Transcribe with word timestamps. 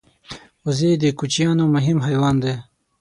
وزې 0.65 0.91
د 1.01 1.03
کوچیانو 1.19 1.65
مهم 1.75 1.97
حیوان 2.07 2.35
دی 2.43 2.53